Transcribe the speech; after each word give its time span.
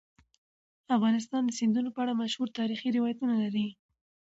افغانستان 0.95 1.41
د 1.45 1.51
سیندونه 1.59 1.89
په 1.93 1.99
اړه 2.03 2.13
مشهور 2.21 2.47
تاریخی 2.59 2.89
روایتونه 2.97 3.33
لري. 3.43 3.67